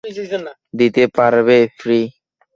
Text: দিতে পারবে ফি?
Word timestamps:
দিতে 0.79 1.03
পারবে 1.17 1.57
ফি? 1.77 1.99